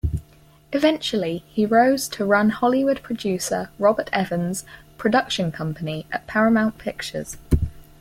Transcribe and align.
Eventually 0.73 1.43
he 1.49 1.63
rose 1.63 2.07
to 2.07 2.25
run 2.25 2.49
Hollywood 2.49 3.03
producer 3.03 3.69
Robert 3.77 4.09
Evans' 4.11 4.65
production 4.97 5.51
company 5.51 6.07
at 6.11 6.25
Paramount 6.25 6.79
Pictures. 6.79 7.37